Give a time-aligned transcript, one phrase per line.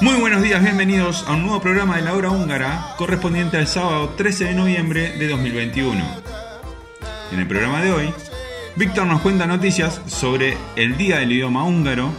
[0.00, 4.10] Muy buenos días, bienvenidos a un nuevo programa de la hora húngara correspondiente al sábado
[4.16, 6.02] 13 de noviembre de 2021.
[7.32, 8.14] En el programa de hoy,
[8.76, 12.12] Víctor nos cuenta noticias sobre el Día del Idioma Húngaro,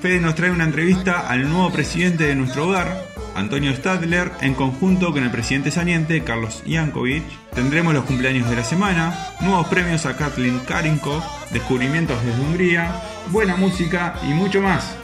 [0.00, 3.04] Fede nos trae una entrevista al nuevo presidente de nuestro hogar,
[3.34, 7.24] Antonio Stadler, en conjunto con el presidente saliente, Carlos Jankovic.
[7.52, 13.56] Tendremos los cumpleaños de la semana, nuevos premios a Kathleen Karinko, descubrimientos desde Hungría, buena
[13.56, 14.96] música y mucho más.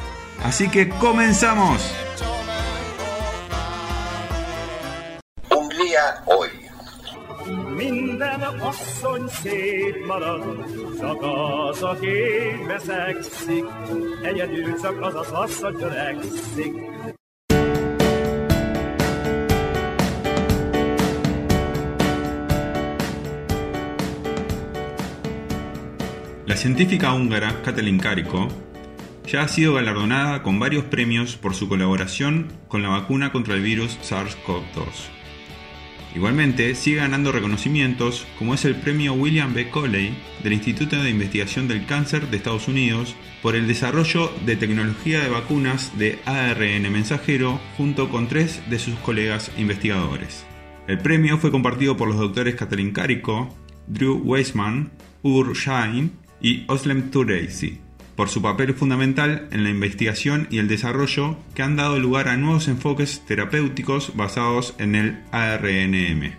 [0.45, 2.04] Así que comenzamos.
[26.47, 28.49] La científica húngara Katalin Kariko
[29.27, 33.63] ya ha sido galardonada con varios premios por su colaboración con la vacuna contra el
[33.63, 35.24] virus SARS-CoV-2.
[36.15, 39.69] Igualmente, sigue ganando reconocimientos como es el premio William B.
[39.69, 45.21] Coley del Instituto de Investigación del Cáncer de Estados Unidos por el desarrollo de tecnología
[45.21, 50.47] de vacunas de ARN mensajero junto con tres de sus colegas investigadores.
[50.87, 53.53] El premio fue compartido por los doctores Katalin Kariko,
[53.89, 54.93] Drew Weissman,
[55.23, 57.81] Ur Shain y Oslem Tureisi
[58.17, 62.37] por su papel fundamental en la investigación y el desarrollo que han dado lugar a
[62.37, 66.33] nuevos enfoques terapéuticos basados en el ARNM,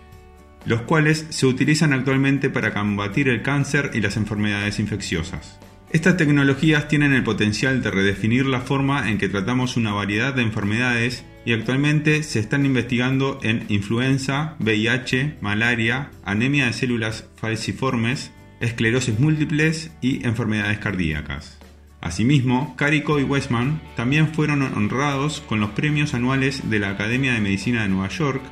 [0.64, 5.58] los cuales se utilizan actualmente para combatir el cáncer y las enfermedades infecciosas.
[5.92, 10.42] Estas tecnologías tienen el potencial de redefinir la forma en que tratamos una variedad de
[10.42, 19.20] enfermedades y actualmente se están investigando en influenza, VIH, malaria, anemia de células falciformes, esclerosis
[19.20, 21.56] múltiples y enfermedades cardíacas.
[22.00, 27.40] Asimismo, Carico y Westman también fueron honrados con los premios anuales de la Academia de
[27.40, 28.42] Medicina de Nueva York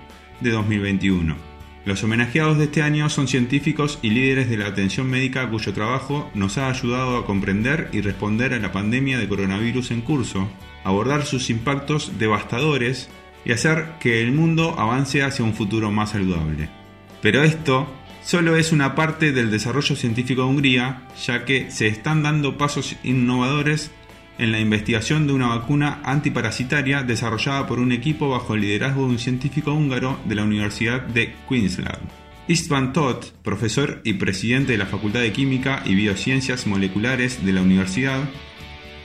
[0.41, 1.37] de 2021.
[1.85, 6.31] Los homenajeados de este año son científicos y líderes de la atención médica cuyo trabajo
[6.35, 10.49] nos ha ayudado a comprender y responder a la pandemia de coronavirus en curso,
[10.83, 13.11] abordar sus impactos devastadores
[13.45, 16.71] y hacer que el mundo avance hacia un futuro más saludable.
[17.21, 17.87] Pero esto
[18.25, 22.97] solo es una parte del desarrollo científico de Hungría, ya que se están dando pasos
[23.05, 23.91] innovadores
[24.39, 29.13] en la investigación de una vacuna antiparasitaria desarrollada por un equipo bajo el liderazgo de
[29.13, 32.01] un científico húngaro de la Universidad de Queensland.
[32.49, 37.63] Istvan Todt, profesor y presidente de la Facultad de Química y Biociencias Moleculares de la
[37.63, 38.29] universidad,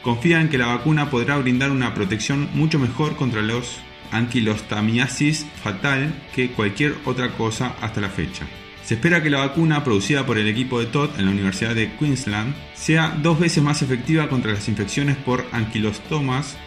[0.01, 3.79] confía en que la vacuna podrá brindar una protección mucho mejor contra los
[4.11, 8.45] anquilostamiasis fatal que cualquier otra cosa hasta la fecha.
[8.89, 11.91] Se espera que la vacuna producida por el equipo de Todd en la Universidad de
[11.91, 16.57] Queensland sea dos veces más efectiva contra las infecciones por anquilostomas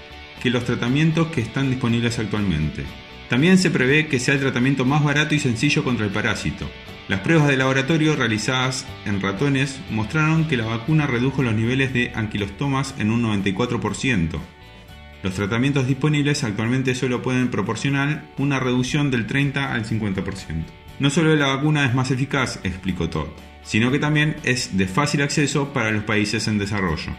[0.41, 2.85] que los tratamientos que están disponibles actualmente.
[3.29, 6.71] También se prevé que sea el tratamiento más barato y sencillo contra el parásito.
[7.09, 12.13] Las pruebas de laboratorio realizadas en ratones mostraron que la vacuna redujo los niveles de
[12.15, 14.39] anquilostomas en un 94%.
[15.25, 20.82] Los tratamientos disponibles actualmente solo pueden proporcionar una reducción del 30 al 50%.
[20.99, 23.29] No solo la vacuna es más eficaz, explicó Todd,
[23.63, 27.13] sino que también es de fácil acceso para los países en desarrollo.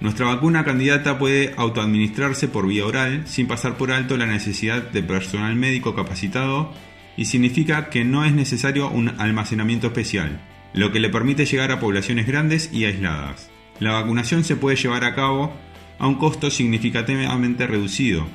[0.00, 5.02] Nuestra vacuna candidata puede autoadministrarse por vía oral sin pasar por alto la necesidad de
[5.02, 6.72] personal médico capacitado
[7.16, 10.40] y significa que no es necesario un almacenamiento especial,
[10.72, 13.50] lo que le permite llegar a poblaciones grandes y aisladas.
[13.78, 15.52] La vacunación se puede llevar a cabo
[15.98, 18.26] a un costo significativamente reducido,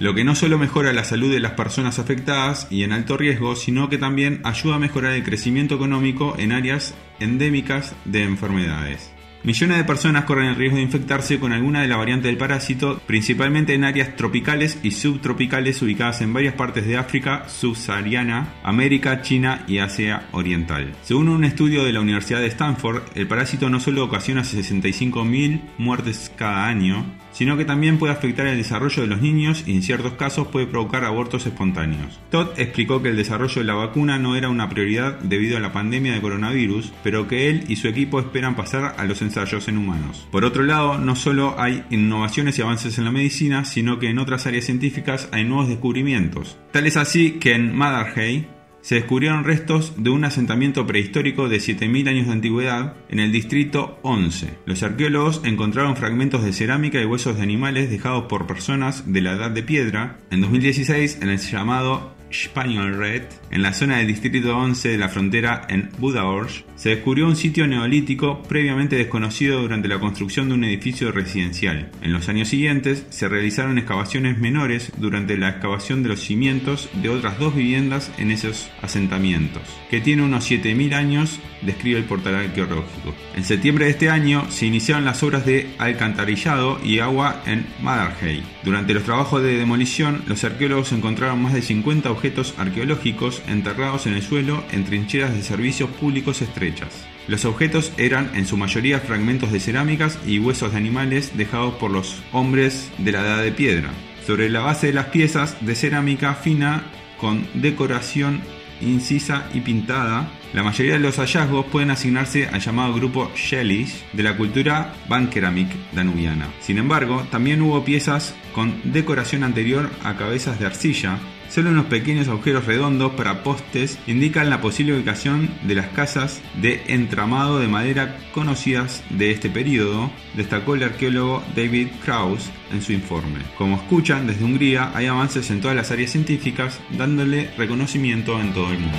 [0.00, 3.56] lo que no solo mejora la salud de las personas afectadas y en alto riesgo,
[3.56, 9.12] sino que también ayuda a mejorar el crecimiento económico en áreas endémicas de enfermedades.
[9.44, 13.00] Millones de personas corren el riesgo de infectarse con alguna de la variante del parásito,
[13.06, 19.64] principalmente en áreas tropicales y subtropicales ubicadas en varias partes de África subsahariana, América, China
[19.68, 20.92] y Asia Oriental.
[21.02, 26.32] Según un estudio de la Universidad de Stanford, el parásito no solo ocasiona 65.000 muertes
[26.36, 30.14] cada año, sino que también puede afectar el desarrollo de los niños y en ciertos
[30.14, 32.18] casos puede provocar abortos espontáneos.
[32.30, 35.72] Todd explicó que el desarrollo de la vacuna no era una prioridad debido a la
[35.72, 39.78] pandemia de coronavirus, pero que él y su equipo esperan pasar a los ensayos en
[39.78, 40.26] humanos.
[40.30, 44.18] Por otro lado, no solo hay innovaciones y avances en la medicina, sino que en
[44.18, 46.56] otras áreas científicas hay nuevos descubrimientos.
[46.72, 48.48] Tal es así que en Madarhay,
[48.88, 53.98] se descubrieron restos de un asentamiento prehistórico de 7.000 años de antigüedad en el distrito
[54.00, 54.60] 11.
[54.64, 59.32] Los arqueólogos encontraron fragmentos de cerámica y huesos de animales dejados por personas de la
[59.32, 60.20] Edad de Piedra.
[60.30, 65.08] En 2016, en el llamado Spaniel Red, en la zona del distrito 11 de la
[65.08, 70.64] frontera en Budaorge, se descubrió un sitio neolítico previamente desconocido durante la construcción de un
[70.64, 71.90] edificio residencial.
[72.02, 77.08] En los años siguientes se realizaron excavaciones menores durante la excavación de los cimientos de
[77.08, 83.14] otras dos viviendas en esos asentamientos, que tiene unos 7.000 años, describe el portal arqueológico.
[83.34, 88.42] En septiembre de este año se iniciaron las obras de alcantarillado y agua en Madarhay.
[88.62, 94.14] Durante los trabajos de demolición, los arqueólogos encontraron más de 50 objetos arqueológicos enterrados en
[94.14, 97.06] el suelo en trincheras de servicios públicos estrechas.
[97.28, 101.92] Los objetos eran en su mayoría fragmentos de cerámicas y huesos de animales dejados por
[101.92, 103.90] los hombres de la edad de piedra.
[104.26, 106.82] Sobre la base de las piezas de cerámica fina
[107.20, 108.40] con decoración
[108.80, 114.22] incisa y pintada, la mayoría de los hallazgos pueden asignarse al llamado grupo Shellish de
[114.22, 116.48] la cultura Bankeramic danubiana.
[116.60, 122.28] Sin embargo, también hubo piezas con decoración anterior a cabezas de arcilla, Solo unos pequeños
[122.28, 128.18] agujeros redondos para postes indican la posible ubicación de las casas de entramado de madera
[128.32, 133.40] conocidas de este periodo, destacó el arqueólogo David Krauss en su informe.
[133.56, 138.70] Como escuchan, desde Hungría hay avances en todas las áreas científicas, dándole reconocimiento en todo
[138.70, 138.98] el mundo.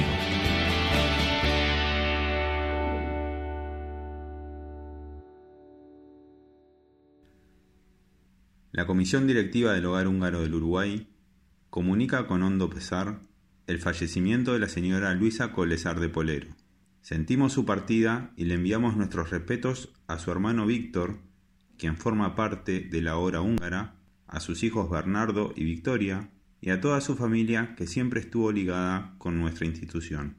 [8.71, 11.07] La Comisión Directiva del Hogar Húngaro del Uruguay
[11.69, 13.21] comunica con hondo pesar
[13.68, 16.48] el fallecimiento de la señora Luisa Colesar de Polero.
[17.01, 21.19] Sentimos su partida y le enviamos nuestros respetos a su hermano Víctor,
[21.77, 23.95] quien forma parte de la hora húngara,
[24.27, 26.31] a sus hijos Bernardo y Victoria,
[26.62, 30.38] y a toda su familia que siempre estuvo ligada con nuestra institución.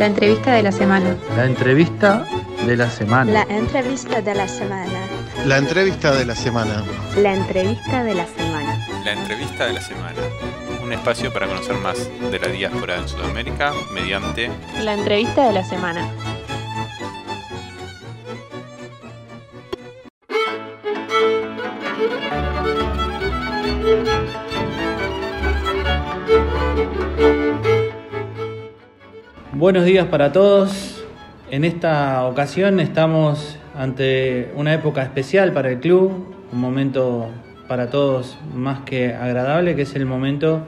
[0.00, 1.14] La entrevista de la semana.
[1.36, 2.24] La entrevista
[2.66, 3.30] de la semana.
[3.30, 4.98] La entrevista de la semana.
[5.44, 6.82] La entrevista de la semana.
[7.18, 8.86] La entrevista de la semana.
[9.04, 10.16] La entrevista de la semana.
[10.82, 14.50] Un espacio para conocer más de la diáspora en Sudamérica mediante
[14.82, 16.08] La entrevista de la semana.
[29.70, 31.04] Buenos días para todos.
[31.48, 37.28] En esta ocasión estamos ante una época especial para el club, un momento
[37.68, 40.64] para todos más que agradable, que es el momento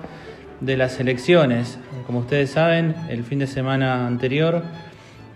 [0.61, 1.81] de las elecciones.
[2.07, 4.63] Como ustedes saben, el fin de semana anterior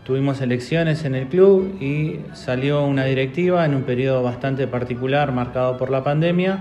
[0.05, 5.77] tuvimos elecciones en el club y salió una directiva en un periodo bastante particular marcado
[5.77, 6.61] por la pandemia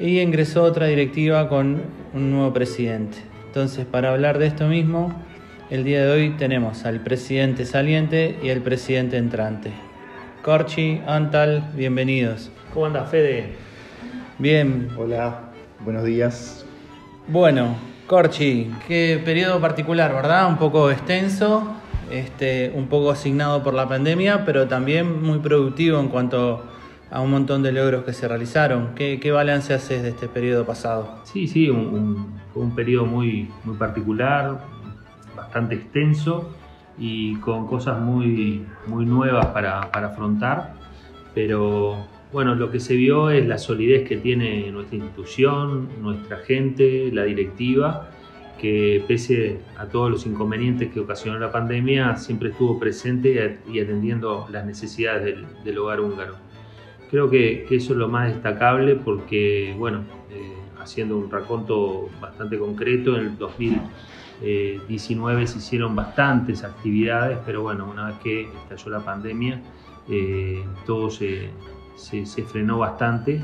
[0.00, 3.18] y ingresó otra directiva con un nuevo presidente.
[3.46, 5.14] Entonces, para hablar de esto mismo,
[5.68, 9.72] el día de hoy tenemos al presidente saliente y al presidente entrante.
[10.42, 12.50] Corchi, Antal, bienvenidos.
[12.72, 13.54] ¿Cómo anda, Fede?
[14.38, 14.88] Bien.
[14.96, 15.50] Hola,
[15.84, 16.64] buenos días.
[17.26, 17.74] Bueno,
[18.06, 20.48] Corchi, qué periodo particular, ¿verdad?
[20.48, 21.74] Un poco extenso,
[22.12, 26.64] este, un poco asignado por la pandemia, pero también muy productivo en cuanto
[27.10, 28.94] a un montón de logros que se realizaron.
[28.94, 31.20] ¿Qué, qué balance haces de este periodo pasado?
[31.24, 34.60] Sí, sí, un, un, un periodo muy, muy particular,
[35.56, 36.50] bastante extenso
[36.98, 40.74] y con cosas muy, muy nuevas para, para, afrontar,
[41.34, 47.10] pero bueno, lo que se vio es la solidez que tiene nuestra institución, nuestra gente,
[47.10, 48.10] la directiva,
[48.60, 54.46] que pese a todos los inconvenientes que ocasionó la pandemia, siempre estuvo presente y atendiendo
[54.50, 56.34] las necesidades del, del hogar húngaro.
[57.10, 63.16] Creo que, eso es lo más destacable porque, bueno, eh, haciendo un raconto bastante concreto,
[63.16, 63.80] en el 2000
[64.42, 69.62] eh, 19 se hicieron bastantes actividades, pero bueno, una vez que estalló la pandemia,
[70.08, 71.50] eh, todo se,
[72.46, 73.42] frenó bastante.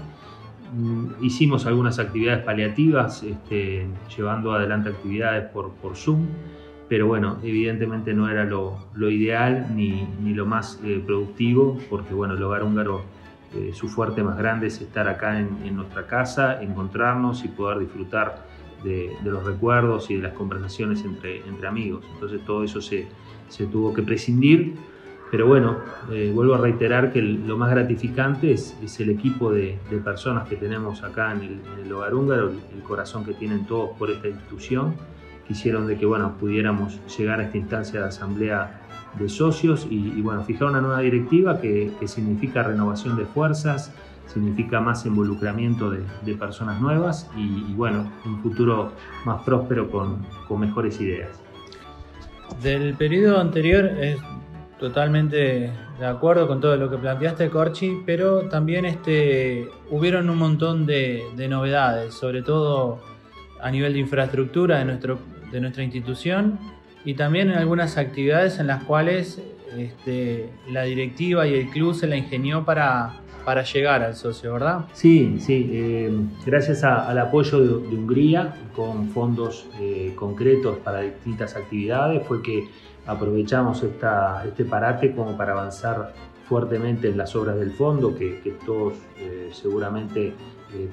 [0.75, 6.27] Mm, hicimos algunas actividades paliativas, este, llevando adelante actividades por, Zoom,
[6.89, 8.79] pero bueno, evidentemente no era lo,
[9.11, 13.03] ideal ni, lo más eh, productivo, porque bueno, el hogar húngaro,
[13.55, 18.52] eh, su fuerte más grande es estar acá en nuestra casa, encontrarnos y poder disfrutar
[18.83, 22.05] de, los recuerdos y de las conversaciones entre, entre amigos.
[22.15, 23.07] Entonces todo eso se,
[23.49, 24.75] se tuvo que prescindir.
[25.31, 25.79] Pero bueno,
[26.11, 30.47] eh, vuelvo a reiterar que lo más gratificante es, es el equipo de, de, personas
[30.47, 34.11] que tenemos acá en el, en el hogar húngaro, el, corazón que tienen todos por
[34.11, 34.95] esta institución.
[35.49, 38.83] Quisieron de que bueno, pudiéramos llegar a esta instancia de asamblea
[39.19, 43.91] de socios y, y bueno, fijar una nueva directiva que, que significa renovación de fuerzas,
[44.27, 48.93] significa más involucramiento de, personas nuevas y, y, bueno, un futuro
[49.25, 51.41] más próspero con, con, mejores ideas.
[52.63, 54.19] Del periodo anterior es
[54.79, 60.87] totalmente de acuerdo con todo lo que planteaste, Corchi, pero también este, hubieron un montón
[60.87, 63.01] de, de novedades, sobre todo
[63.63, 65.19] a nivel de infraestructura de, nuestro,
[65.53, 66.59] de nuestra institución
[67.05, 69.41] y también en algunas actividades en las cuales
[69.77, 74.87] este, la directiva y el club se la ingenió para para llegar al socio, ¿verdad?
[74.93, 75.71] Sí, sí.
[75.73, 76.13] Eh,
[76.45, 82.69] gracias a, al apoyo de, Hungría con fondos eh, concretos para distintas actividades fue que
[83.07, 86.15] aprovechamos este parate como para avanzar
[86.49, 90.35] fuertemente en las obras del fondo que, que todos eh, seguramente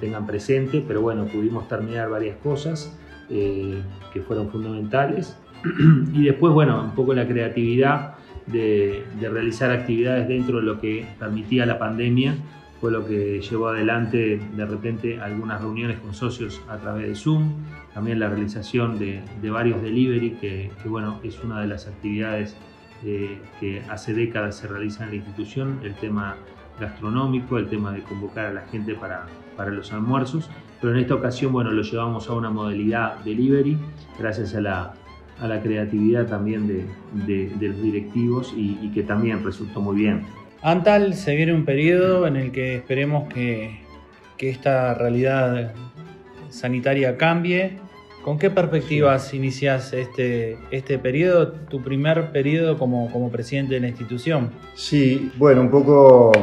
[0.01, 2.93] tengan presente, pero bueno, pudimos terminar varias cosas
[3.29, 5.37] que fueron fundamentales
[6.13, 8.15] y después, bueno, un poco la creatividad
[8.51, 12.35] de, realizar actividades dentro de lo que permitía la pandemia
[12.79, 17.51] fue lo que llevó adelante de repente algunas reuniones con socios a través de Zoom,
[17.93, 22.55] también la realización de, de varios delivery, que, que, bueno, es una de las actividades
[23.03, 26.37] eh, que hace décadas se realiza en la institución, el tema
[26.79, 29.25] gastronómico, el tema de convocar a la gente para,
[29.57, 33.77] para los almuerzos, pero en esta ocasión bueno, lo llevamos a una modalidad delivery,
[34.17, 34.93] gracias a la
[35.39, 36.85] a la creatividad también de,
[37.25, 40.23] de, de los directivos y, y, que también resultó muy bien.
[40.61, 43.79] Antal se viene un periodo en el que esperemos que,
[44.37, 45.73] que esta realidad
[46.49, 47.77] sanitaria cambie.
[48.23, 49.37] ¿Con qué perspectivas sí.
[49.37, 54.49] inicias este, este periodo, tu primer periodo como, como presidente de la institución?
[54.75, 56.33] Sí, bueno, un poco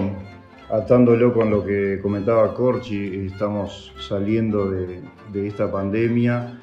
[0.70, 5.00] atándolo con lo que comentaba Corchi, estamos saliendo de,
[5.32, 6.55] de esta pandemia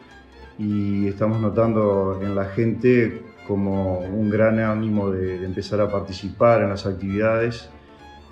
[0.63, 6.61] y estamos notando en la gente como un gran ánimo de, de, empezar a participar
[6.61, 7.69] en las actividades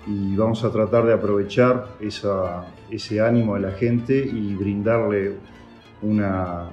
[0.06, 5.34] y vamos a tratar de aprovechar esa, ese ánimo de la gente y brindarle
[6.00, 6.70] una,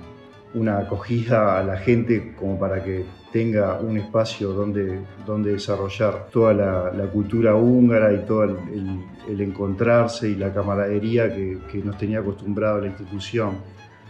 [0.54, 6.54] una acogida a la gente como para que tenga un espacio donde, donde desarrollar toda
[6.54, 11.80] la, la cultura húngara y todo el, el, el, encontrarse y la camaradería que, que
[11.80, 13.58] nos tenía acostumbrado la institución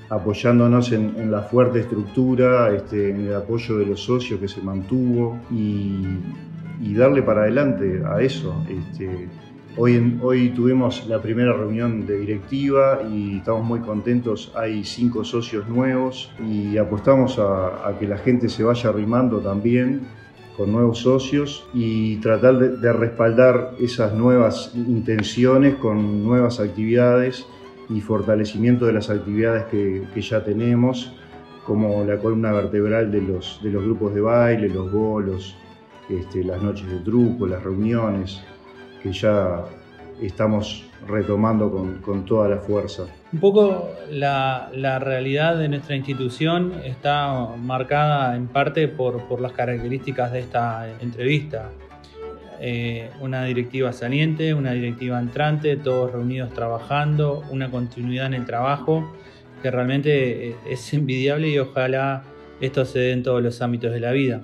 [0.10, 5.40] apoyándonos en, la fuerte estructura, este, en el apoyo de los socios que se mantuvo
[5.52, 6.04] y,
[6.96, 8.66] darle para adelante a eso.
[8.68, 9.30] Este,
[9.78, 15.68] hoy, hoy tuvimos la primera reunión de directiva y estamos muy contentos, hay cinco socios
[15.70, 20.02] nuevos y apostamos a, que la gente se vaya arrimando también
[20.58, 27.46] con nuevos socios y tratar de respaldar esas nuevas intenciones con nuevas actividades
[27.90, 31.12] y fortalecimiento de las actividades que, que, ya tenemos,
[31.66, 35.56] como la columna vertebral de los, de los grupos de baile, los bolos,
[36.10, 38.42] este, las noches de truco, las reuniones,
[39.02, 39.66] que ya
[40.22, 43.04] estamos retomando con, con toda la fuerza.
[43.32, 49.54] Un poco la, la, realidad de nuestra institución está marcada en parte por, por las
[49.54, 51.70] características de esta entrevista
[52.62, 59.14] eh, una directiva saliente, una directiva entrante, todos reunidos trabajando, una continuidad en el trabajo
[59.62, 62.24] que realmente eh, es envidiable y ojalá
[62.62, 64.42] esto se dé en todos los ámbitos de la vida.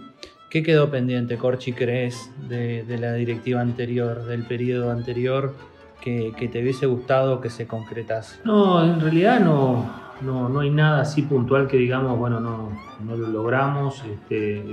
[0.50, 5.54] ¿Qué quedó pendiente, Corchi, crees, de, de la directiva anterior, del periodo anterior,
[6.02, 8.40] que, que, te hubiese gustado que se concretase?
[8.46, 9.90] No, en realidad no,
[10.22, 12.70] no, no hay nada así puntual que digamos, bueno, no,
[13.04, 14.02] no lo logramos.
[14.06, 14.64] Este,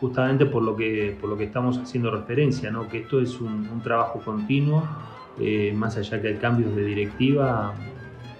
[0.00, 4.20] justamente por lo que, por lo que estamos haciendo referencia, que esto es un, trabajo
[4.20, 4.84] continuo,
[5.40, 7.74] eh, más allá que hay cambios de directiva,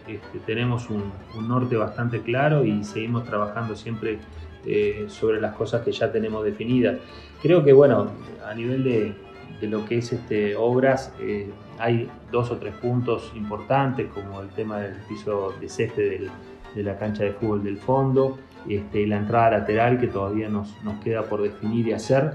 [0.07, 1.05] este, tenemos un,
[1.37, 4.19] un, norte bastante claro y seguimos trabajando siempre
[4.67, 6.99] eh, sobre las cosas que ya tenemos definidas.
[7.43, 8.09] Creo que, bueno,
[8.47, 9.15] a nivel de,
[9.61, 14.49] de lo que es este, obras, eh, hay dos o tres puntos importantes, como el
[14.51, 16.31] tema del piso de césped del,
[16.75, 18.39] de la cancha de fútbol del fondo,
[18.69, 22.33] este, la entrada lateral que todavía nos, nos, queda por definir y hacer,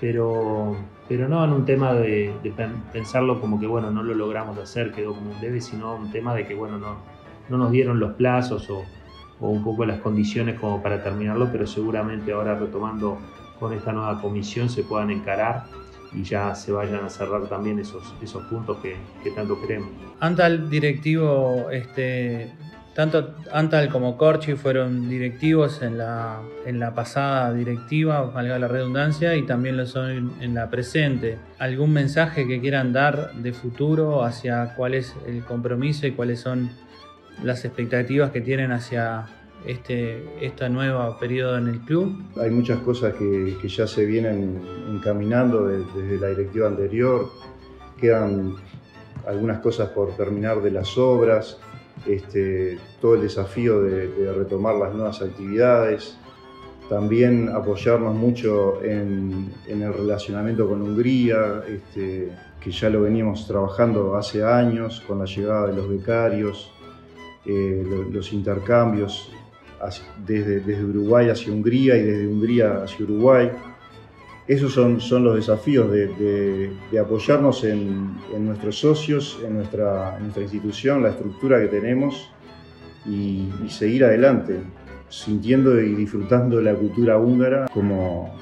[0.00, 0.76] pero,
[1.08, 2.52] pero no en un tema de, de,
[2.92, 6.34] pensarlo como que bueno, no lo logramos hacer, quedó como un debe, sino un tema
[6.34, 6.96] de que bueno, no,
[7.48, 8.84] no nos dieron los plazos o,
[9.40, 13.18] o un poco las condiciones como para terminarlo, pero seguramente ahora retomando
[13.58, 15.64] con esta nueva comisión se puedan encarar
[16.12, 19.90] y ya se vayan a cerrar también esos, esos puntos que, que tanto queremos.
[20.20, 22.52] Anda el directivo este,
[22.96, 29.36] Tanto Antal como Corchi fueron directivos en la, en la pasada directiva, valga la redundancia,
[29.36, 31.36] y también lo son en la presente.
[31.58, 36.70] ¿Algún mensaje que quieran dar de futuro hacia cuál es el compromiso y cuáles son
[37.44, 39.26] las expectativas que tienen hacia
[39.66, 42.18] este, este nuevo periodo en el club?
[42.40, 47.28] Hay muchas cosas que, que ya se vienen encaminando de- desde la directiva anterior,
[48.00, 48.54] quedan
[49.26, 51.58] algunas cosas por terminar de las obras,
[52.06, 56.16] este, todo el desafío de, retomar las nuevas actividades,
[56.88, 64.16] también apoyarnos mucho en, en el relacionamiento con Hungría, este, que ya lo veníamos trabajando
[64.16, 66.70] hace años con la llegada de los becarios,
[67.44, 69.30] eh, lo- los intercambios
[70.26, 73.50] desde, desde Uruguay hacia Hungría y desde Hungría hacia Uruguay.
[74.48, 81.08] Esos son, los desafíos de, de- de apoyarnos en, nuestros socios, en nuestra, institución, la
[81.10, 82.30] estructura que tenemos
[83.04, 84.60] y, seguir adelante,
[85.08, 88.32] sintiendo y disfrutando la cultura húngara como,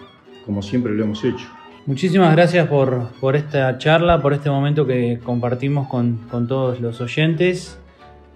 [0.61, 1.47] siempre lo hemos hecho.
[1.87, 6.19] Muchísimas gracias por, esta charla, por este momento que compartimos con,
[6.49, 7.79] todos los oyentes.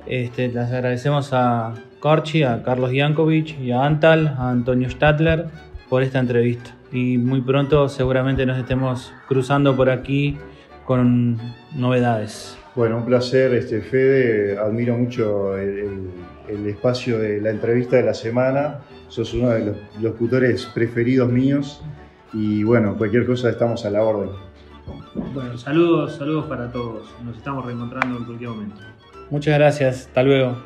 [0.06, 5.46] Este, les agradecemos a Corchi, a Carlos Jankovic y a Antal, a Antonio Stadler
[5.90, 6.77] por esta entrevista.
[6.92, 10.38] Y muy pronto seguramente nos estemos cruzando por aquí
[10.85, 11.38] con
[11.75, 12.57] novedades.
[12.75, 14.59] Bueno, un placer, este, Fede.
[14.59, 16.11] Admiro mucho el, el-
[16.49, 18.78] el espacio de la entrevista de la semana.
[19.09, 21.83] Sos uno de los locutores preferidos míos.
[22.33, 24.30] Y bueno, cualquier cosa estamos a la orden.
[25.35, 27.09] Bueno, saludos, saludos para todos.
[27.25, 28.76] Nos estamos reencontrando en cualquier momento.
[29.30, 30.57] Muchas gracias, hasta luego.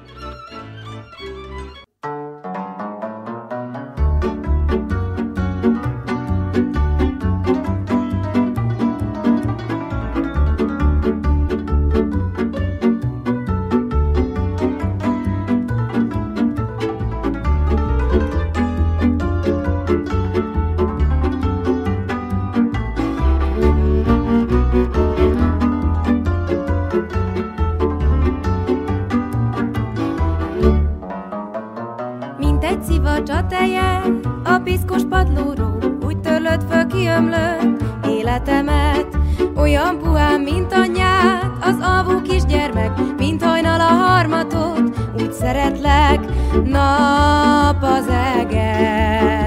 [34.53, 39.07] A piszkos padlóról Úgy törlött föl kiömlött életemet.
[39.57, 46.21] Olyan puhán, mint anyját, az alvó kisgyermek Mint hajnal a harmatot, úgy szeretlek
[46.65, 49.42] Nap az eget,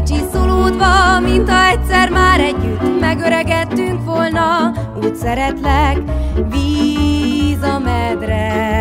[0.00, 4.72] becsiszolódva, mintha egyszer már együtt megöregettünk volna.
[5.02, 5.98] Úgy szeretlek,
[6.50, 8.79] víz a medre.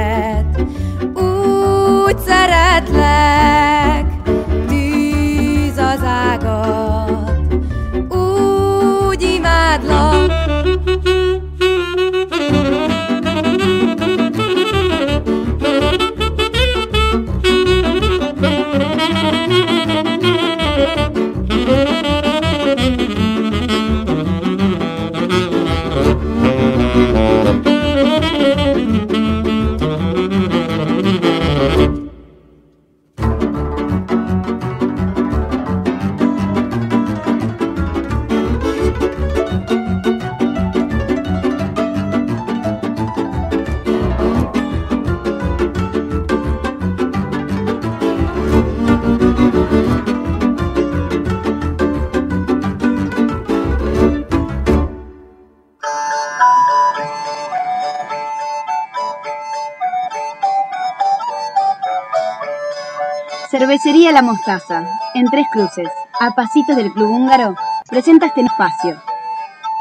[64.21, 67.55] Mostaza, en Tres Cruces, a pasitos del Club Húngaro,
[67.87, 69.01] presenta este espacio.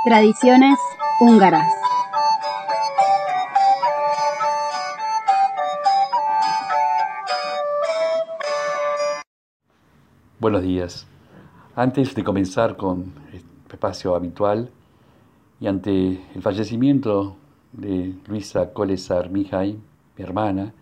[0.04, 0.78] Tradiciones
[1.20, 1.66] húngaras.
[10.38, 11.06] Buenos días.
[11.74, 14.70] Antes de comenzar con el espacio habitual
[15.58, 17.36] y ante el fallecimiento
[17.72, 19.78] de Luisa Colesar Mijay,
[20.16, 20.72] mi hermana,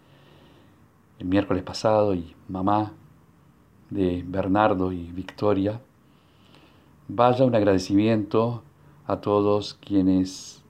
[1.18, 2.92] el miércoles pasado y mamá
[3.90, 5.80] de Bernardo y Victoria,
[7.08, 8.62] vaya un agradecimiento
[9.06, 10.62] a todos quienes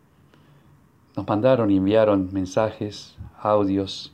[1.16, 4.12] nos mandaron y enviaron mensajes, audios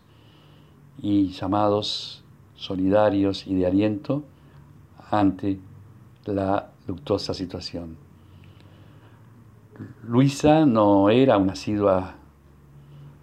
[0.98, 2.22] y llamados
[2.54, 4.22] solidarios y de aliento
[5.10, 5.58] ante
[6.24, 7.96] la luctuosa situación.
[10.06, 12.14] Luisa no era una asidua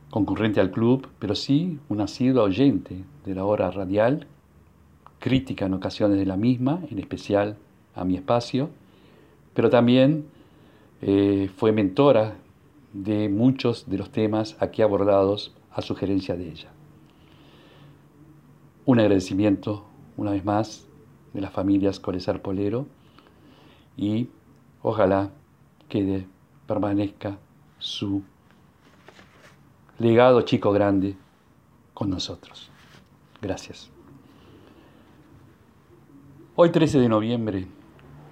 [0.09, 4.27] concurrente al club, pero sí una asidua oyente de la hora radial,
[5.19, 7.58] crítica en ocasiones de la misma, en especial
[7.95, 8.69] a mi espacio,
[9.53, 10.25] pero también
[11.01, 12.36] eh, fue mentora
[12.93, 16.69] de muchos de los temas aquí abordados a sugerencia de ella.
[18.86, 19.86] Un agradecimiento,
[20.17, 20.88] una vez más,
[21.34, 22.88] de las familias Colesar Polero
[23.95, 24.29] y
[24.82, 25.29] ojalá
[25.88, 26.25] quede,
[26.65, 27.38] permanezca
[27.77, 28.23] su
[29.99, 31.15] legado chico grande
[31.93, 32.71] con nosotros.
[33.41, 33.91] Gracias.
[36.61, 37.67] Hoy 13 de noviembre,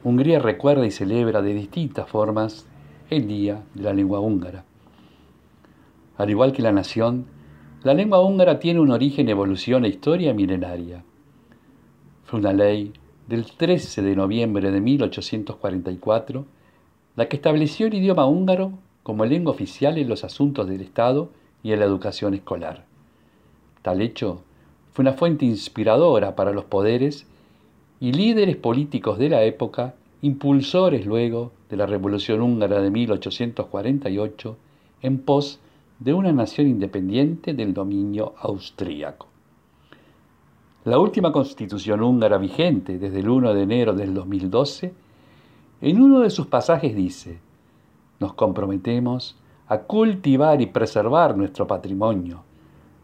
[0.03, 2.65] Hungría recuerda y celebra de distintas formas
[3.09, 4.65] el Día de la Lengua Húngara.
[6.17, 7.25] Al igual que la nación,
[7.83, 11.05] la lengua húngara tiene un origen, evolución e historia milenaria.
[12.25, 12.91] Fue una ley
[13.29, 16.45] del 13 de noviembre de 1844
[17.15, 21.29] la que estableció el idioma húngaro como lengua oficial en los asuntos del Estado
[21.63, 22.83] y en la educación escolar.
[23.83, 24.41] Tal hecho
[24.91, 27.25] fue una fuente inspiradora para los poderes
[27.99, 34.57] y líderes políticos de la época, impulsores luego de la Revolución húngara de 1848
[35.01, 35.60] en pos
[35.99, 39.27] de una nación independiente del dominio austríaco.
[40.86, 44.93] La última constitución húngara vigente desde el 1 de enero del 2012,
[45.81, 47.39] en uno de sus pasajes dice,
[48.19, 49.36] nos comprometemos
[49.67, 52.43] a cultivar y preservar nuestro patrimonio,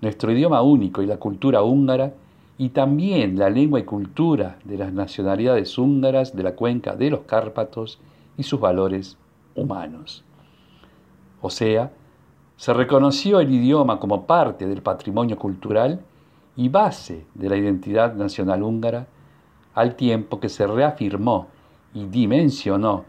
[0.01, 2.13] nuestro idioma único y la cultura húngara,
[2.57, 7.21] y también la lengua y cultura de las nacionalidades húngaras de la cuenca de los
[7.21, 7.99] Cárpatos
[8.37, 9.17] y sus valores
[9.55, 10.23] humanos.
[11.41, 11.91] O sea,
[12.55, 16.01] se reconoció el idioma como parte del patrimonio cultural
[16.55, 19.07] y base de la identidad nacional húngara,
[19.73, 21.47] al tiempo que se reafirmó
[21.93, 23.05] y dimensionó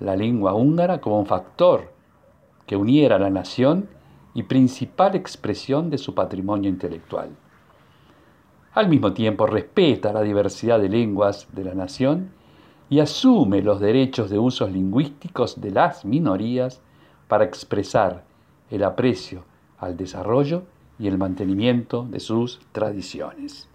[0.00, 1.92] la lengua húngara como un factor
[2.66, 3.88] que uniera a la nación
[4.34, 7.30] y principal expresión de su patrimonio intelectual.
[8.76, 12.28] Al mismo tiempo respeta la diversidad de lenguas de la nación
[12.90, 16.82] y asume los derechos de usos lingüísticos de las minorías
[17.26, 18.24] para expresar
[18.70, 19.44] el aprecio
[19.78, 20.64] al desarrollo
[20.98, 23.66] y el mantenimiento de sus tradiciones.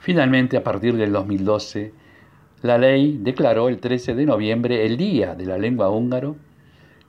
[0.00, 1.94] Finalmente, a partir del 2012,
[2.62, 6.34] la ley declaró el 13 de noviembre el Día de la Lengua Húngaro,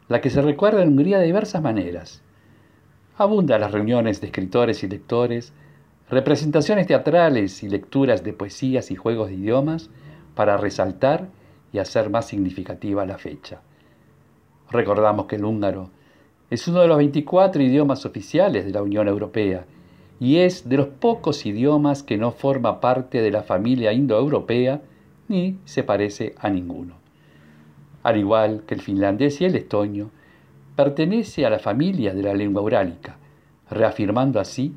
[0.08, 2.22] la que se recuerda en Hungría de diversas maneras.
[3.18, 5.52] Abunda las reuniones de escritores y lectores,
[6.10, 9.90] representaciones teatrales y lecturas de poesías y juegos de idiomas
[10.36, 11.28] para resaltar
[11.72, 13.62] y hacer más significativa la fecha.
[14.72, 15.90] Recordamos que el húngaro
[16.50, 19.66] es uno de los 24 idiomas oficiales de la Unión Europea
[20.20, 24.82] y es de los pocos idiomas que no forma parte de la familia indoeuropea
[25.28, 26.96] ni se parece a ninguno.
[28.02, 30.10] Al igual que el finlandés y el estonio,
[30.76, 33.18] pertenece a la familia de la lengua urálica,
[33.70, 34.74] reafirmando así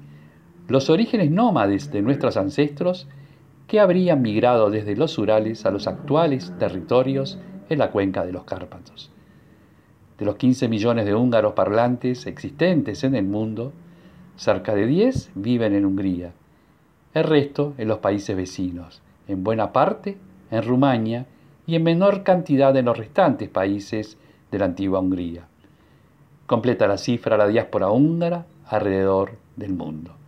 [0.68, 3.08] los orígenes nómades de nuestros ancestros
[3.66, 8.44] que habrían migrado desde los Urales a los actuales territorios en la cuenca de los
[8.44, 9.10] Cárpatos.
[10.18, 13.72] De los 15 millones de húngaros parlantes existentes en el mundo,
[14.36, 16.32] cerca de 10 viven en Hungría,
[17.14, 20.18] el resto en los países vecinos, en buena parte
[20.50, 21.26] en Rumania
[21.66, 24.18] y en menor cantidad en los restantes países
[24.50, 25.46] de la antigua Hungría.
[26.46, 30.21] Completa la cifra la diáspora húngara alrededor del mundo.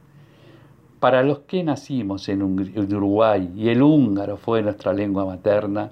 [1.04, 5.90] Para los que nacimos en Uruguay y el húngaro fue nuestra lengua materna,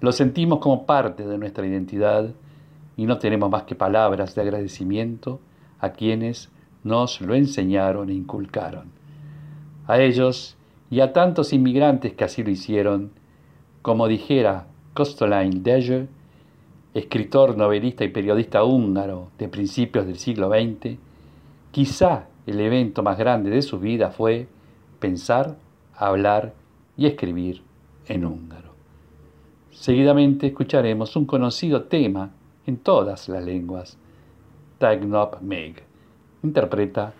[0.00, 2.30] lo sentimos como parte de nuestra identidad
[2.96, 5.38] y no tenemos más que palabras de agradecimiento
[5.80, 6.48] a quienes
[6.82, 8.86] nos lo enseñaron e inculcaron.
[9.86, 10.56] A ellos
[10.88, 13.10] y a tantos inmigrantes que así lo hicieron,
[13.82, 16.06] como dijera Kostolain Deje,
[16.94, 20.96] escritor, novelista y periodista húngaro de principios del siglo XX,
[21.70, 24.46] quizá el evento más grande de su vida fue
[25.00, 25.56] pensar
[25.94, 26.54] hablar
[26.96, 27.62] y escribir
[28.06, 28.70] en húngaro.
[29.70, 32.30] Seguidamente escucharemos un conocido tema
[32.66, 33.98] en todas las lenguas,
[34.78, 35.82] Tegnop Meg,
[36.42, 37.12] interpreta.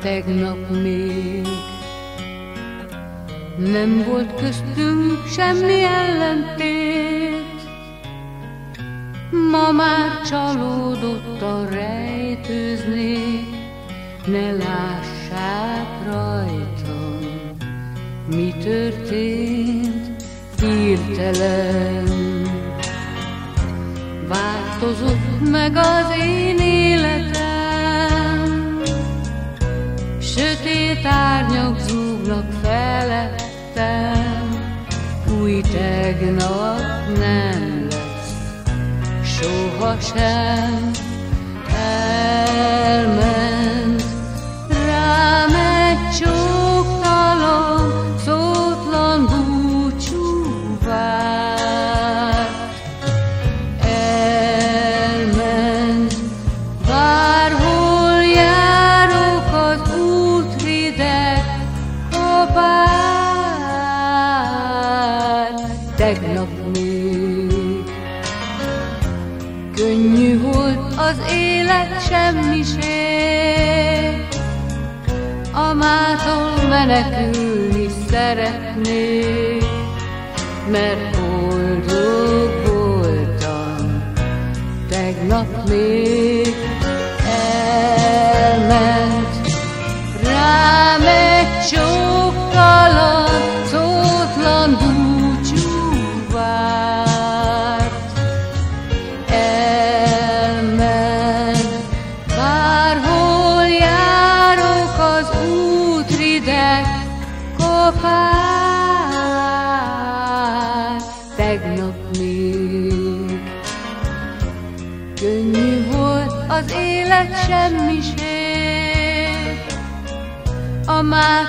[0.00, 1.75] Tegnap még
[3.58, 7.16] nem volt köztünk semmi ellentét,
[9.50, 13.46] Ma már csalódottan rejtőznék,
[14.26, 17.18] ne lássák rajtam,
[18.26, 20.24] mi történt
[20.60, 22.04] hirtelen.
[24.28, 27.36] Változott meg az én életem,
[30.20, 32.60] sötét árnyak zúgnak
[33.76, 34.48] felettem,
[35.40, 36.80] új tegnap
[37.18, 38.34] nem lesz
[39.22, 40.90] sohasem
[41.74, 43.25] elment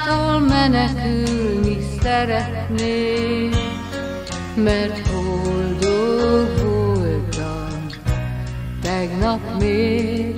[0.08, 3.56] mától menekülni szeretnék,
[4.56, 7.86] mert boldog voltam,
[8.82, 10.34] tegnap még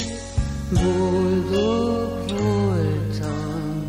[0.71, 3.88] boldog voltam,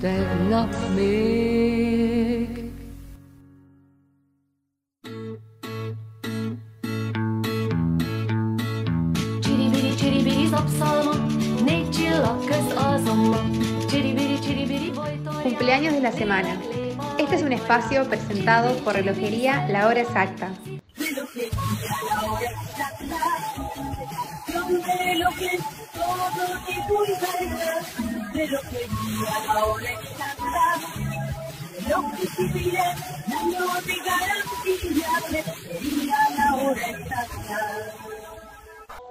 [0.00, 1.53] tegnap még.
[16.04, 16.60] La semana.
[17.18, 20.50] Este es un espacio presentado por Relojería La Hora Exacta.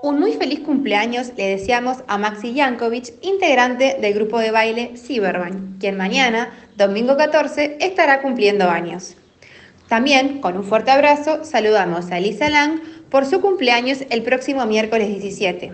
[0.04, 5.80] Un muy feliz cumpleaños le deseamos a Maxi Jankovic, integrante del grupo de baile Cyberbank,
[5.80, 9.16] quien mañana, domingo 14, estará cumpliendo años.
[9.88, 15.08] También, con un fuerte abrazo, saludamos a Elisa Lang por su cumpleaños el próximo miércoles
[15.08, 15.72] 17.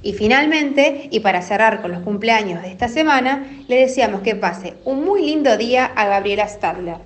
[0.00, 4.76] Y finalmente, y para cerrar con los cumpleaños de esta semana, le deseamos que pase
[4.86, 6.96] un muy lindo día a Gabriela Stadler,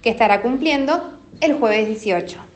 [0.00, 2.55] que estará cumpliendo el jueves 18.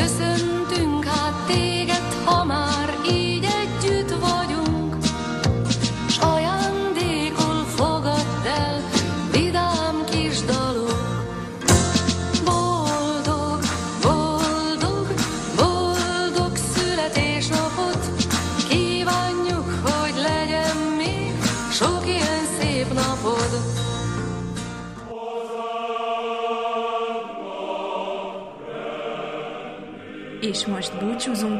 [0.00, 0.29] This is